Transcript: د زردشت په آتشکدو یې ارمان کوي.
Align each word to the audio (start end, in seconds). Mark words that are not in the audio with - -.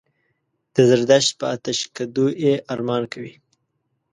د 0.73 0.75
زردشت 0.89 1.31
په 1.39 1.45
آتشکدو 1.55 2.25
یې 2.43 2.53
ارمان 2.73 3.03
کوي. 3.13 3.33